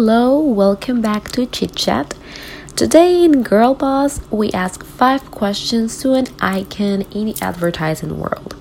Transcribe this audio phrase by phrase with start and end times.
[0.00, 2.14] Hello, welcome back to Chit Chat.
[2.76, 8.54] Today in Girl Boss, we ask five questions to an icon in the advertising world.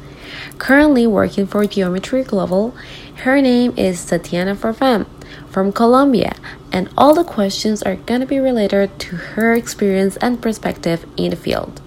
[0.58, 2.76] Currently working for Geometry Global,
[3.18, 5.06] her name is Tatiana Farfan
[5.48, 6.36] from Colombia,
[6.72, 11.30] and all the questions are going to be related to her experience and perspective in
[11.30, 11.80] the field.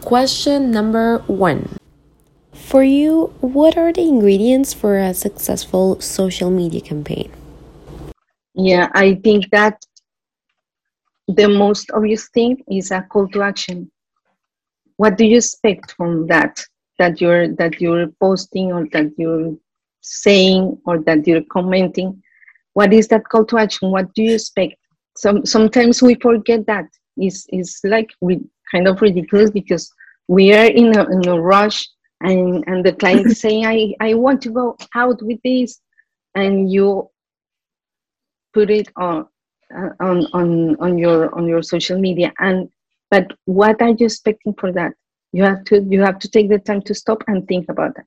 [0.00, 1.68] Question number one
[2.54, 7.30] For you, what are the ingredients for a successful social media campaign?
[8.54, 9.84] Yeah, I think that
[11.26, 13.90] the most obvious thing is a call to action.
[14.96, 16.64] What do you expect from that?
[16.98, 19.56] That you're that you're posting or that you're
[20.00, 22.22] saying or that you're commenting.
[22.74, 23.90] What is that call to action?
[23.90, 24.74] What do you expect?
[25.16, 26.86] Some sometimes we forget that.
[27.16, 29.92] It's, it's like re- kind of ridiculous because
[30.28, 31.88] we are in a, in a rush
[32.20, 35.80] and, and the client saying I, I want to go out with this
[36.34, 37.08] and you
[38.54, 39.26] put it on
[39.76, 42.32] uh, on on on your on your social media.
[42.38, 42.70] And
[43.10, 44.92] but what are you expecting for that?
[45.32, 48.06] You have to you have to take the time to stop and think about that.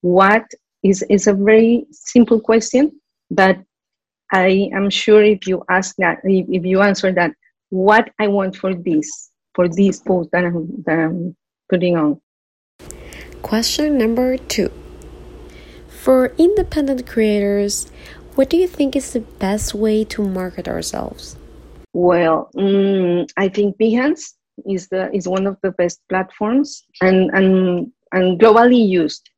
[0.00, 0.46] What
[0.82, 2.92] is is a very simple question
[3.30, 3.58] but
[4.32, 7.32] i am sure if you ask that if, if you answer that
[7.70, 11.34] what i want for this for this post that I'm, that I'm
[11.70, 12.20] putting on.
[13.40, 14.70] Question number two.
[15.88, 17.90] For independent creators,
[18.36, 21.36] what do you think is the best way to market ourselves?
[21.94, 24.34] Well, mm, I think Behance
[24.68, 29.28] is the is one of the best platforms and and and globally used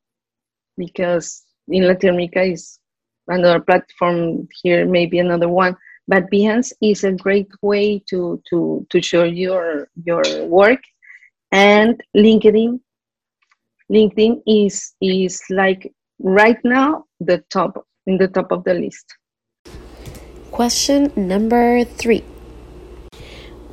[0.76, 2.78] because in Latin America is
[3.28, 5.76] another platform here, maybe another one.
[6.08, 10.80] But Behance is a great way to to to show your your work,
[11.52, 12.80] and LinkedIn.
[13.92, 19.06] LinkedIn is is like right now the top in the top of the list.
[20.50, 22.25] Question number three.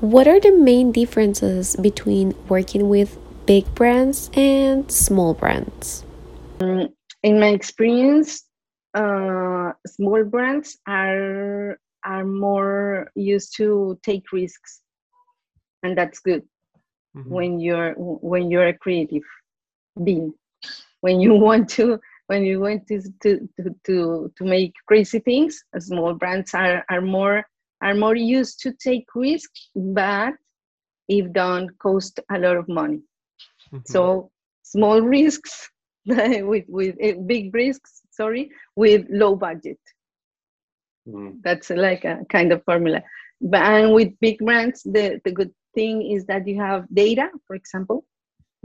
[0.01, 3.17] What are the main differences between working with
[3.47, 6.03] big brands and small brands?
[6.59, 6.89] Um,
[7.23, 8.43] in my experience,
[8.93, 14.81] uh, small brands are are more used to take risks,
[15.81, 16.43] and that's good
[17.15, 17.29] mm-hmm.
[17.33, 19.23] when you're when you're a creative
[20.03, 20.33] being.
[21.01, 23.47] When you want to when you want to to
[23.85, 27.43] to to, make crazy things small brands are are more
[27.81, 30.33] are more used to take risks but
[31.07, 33.01] if don't cost a lot of money
[33.71, 33.77] mm-hmm.
[33.85, 34.31] so
[34.63, 35.69] small risks
[36.05, 39.79] with with uh, big risks sorry with low budget
[41.07, 41.33] mm.
[41.43, 43.01] that's like a kind of formula
[43.41, 47.55] but and with big brands the the good thing is that you have data for
[47.55, 48.05] example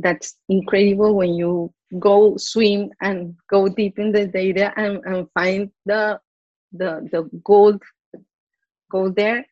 [0.03, 5.71] that's incredible when you go swim and go deep in the data and, and find
[5.87, 6.21] the
[6.72, 7.83] the the gold
[8.91, 9.44] gold there.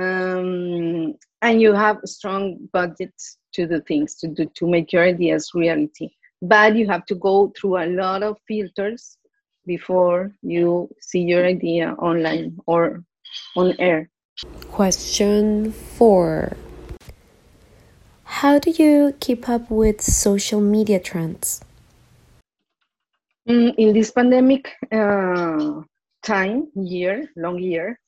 [0.00, 5.50] Um, and you have strong budgets to do things to do to make your ideas
[5.54, 6.10] reality.
[6.40, 9.18] But you have to go through a lot of filters
[9.66, 13.04] before you see your idea online or
[13.54, 14.08] on air.
[14.70, 16.56] Question four
[18.42, 21.60] how do you keep up with social media trends?
[23.48, 25.82] Mm, in this pandemic uh,
[26.24, 28.00] time, year, long year,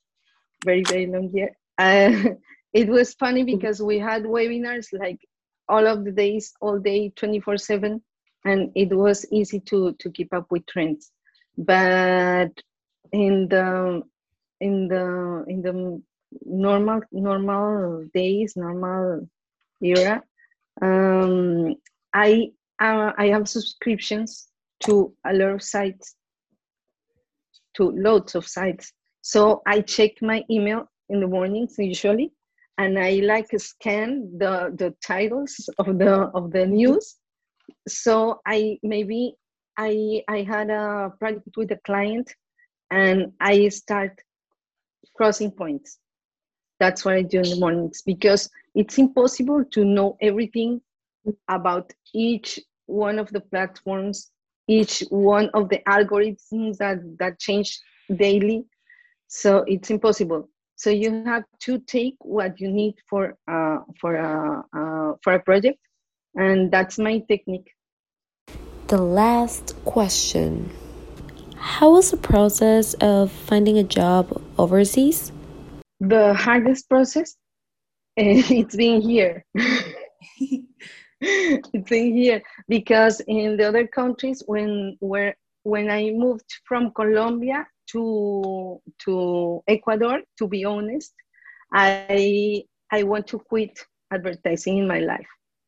[0.65, 2.11] very, very long year, uh,
[2.73, 5.21] it was funny because we had webinars like
[5.69, 8.03] all of the days, all day, 24 7,
[8.44, 11.12] and it was easy to, to keep up with trends.
[11.56, 12.50] But
[13.12, 14.03] in the
[14.61, 16.03] in the in the
[16.44, 19.28] normal normal days normal
[19.83, 20.23] era,
[20.83, 21.75] um,
[22.12, 24.49] I uh, I have subscriptions
[24.81, 26.17] to a lot of sites,
[27.77, 28.93] to loads of sites.
[29.23, 32.33] So I check my email in the mornings usually,
[32.79, 37.17] and I like scan the the titles of the of the news.
[37.88, 39.35] So I maybe
[39.79, 42.32] I I had a project with a client,
[42.91, 44.20] and I start
[45.17, 45.99] crossing points.
[46.84, 48.42] That's what I do in the mornings because
[48.75, 50.81] it's impossible to know everything
[51.48, 54.31] about each one of the platforms
[54.69, 57.78] each one of the algorithms that that change
[58.16, 58.64] daily.
[59.28, 60.48] So it's impossible.
[60.76, 65.40] So you have to take what you need for uh, for a uh, for a
[65.40, 65.78] project
[66.34, 67.70] and that's my technique.
[68.88, 70.70] The last question.
[71.56, 75.32] How was the process of finding a job overseas
[76.00, 77.37] the hardest process
[78.17, 79.44] it's been here
[81.20, 87.67] it's in here because in the other countries when where when i moved from colombia
[87.91, 91.14] to to Ecuador, to be honest,
[91.73, 93.79] I I want to quit
[94.12, 95.26] advertising in my life.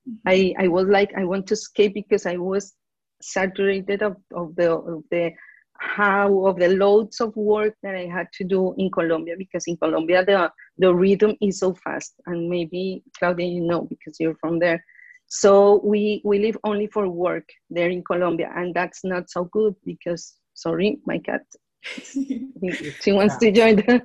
[0.08, 0.28] Mm-hmm.
[0.28, 2.74] I, I was like I want to escape because I was
[3.20, 5.32] saturated of, of the of the
[5.78, 9.76] how of the loads of work that I had to do in Colombia because in
[9.76, 14.58] Colombia the the rhythm is so fast and maybe Claudia you know because you're from
[14.58, 14.84] there.
[15.28, 19.74] So we we live only for work there in Colombia and that's not so good
[19.84, 21.42] because sorry my cat.
[23.02, 24.02] She wants to join the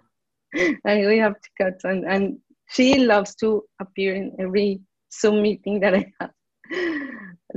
[0.86, 2.38] and we have to cut and, and
[2.70, 4.82] she loves to appear in every
[5.12, 6.32] Zoom meeting that I have.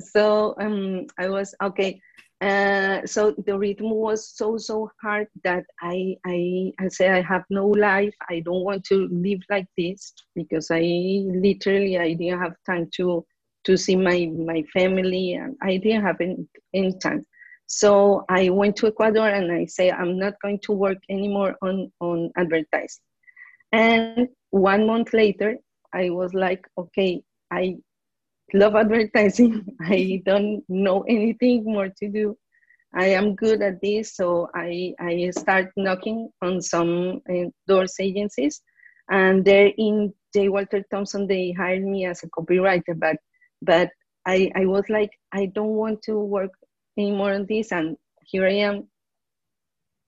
[0.00, 2.00] So um, I was okay
[2.40, 7.44] uh, so the rhythm was so so hard that I, I I say I have
[7.48, 8.14] no life.
[8.28, 10.80] I don't want to live like this because I
[11.26, 13.24] literally I didn't have time to
[13.64, 17.24] to see my my family and I didn't have any, any time.
[17.66, 21.90] So I went to Ecuador and I say I'm not going to work anymore on
[22.00, 23.02] on advertising.
[23.72, 25.56] And one month later,
[25.92, 27.78] I was like, okay, I
[28.54, 29.66] love advertising.
[29.82, 32.36] I don't know anything more to do.
[32.94, 38.62] I am good at this, so I, I start knocking on some uh, doors agencies,
[39.10, 40.48] and there in J.
[40.48, 43.16] Walter Thompson they hired me as a copywriter, but
[43.62, 43.90] but
[44.26, 46.52] I, I was like I don't want to work
[46.96, 48.88] anymore on this, and here I am,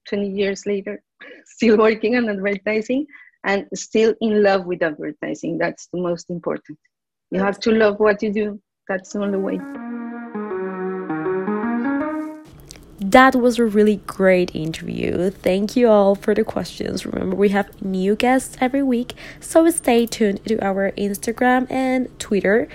[0.08, 1.02] 20 years later,
[1.44, 3.06] still working on advertising
[3.44, 5.58] and still in love with advertising.
[5.58, 6.78] That's the most important.
[7.30, 8.60] You have to love what you do.
[8.88, 9.58] That's the only way.
[12.98, 15.30] That was a really great interview.
[15.30, 17.04] Thank you all for the questions.
[17.04, 22.68] Remember, we have new guests every week, so stay tuned to our Instagram and Twitter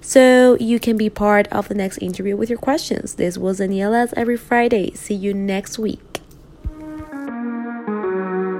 [0.00, 3.14] so you can be part of the next interview with your questions.
[3.14, 4.92] This was Daniela's every Friday.
[4.94, 6.09] See you next week.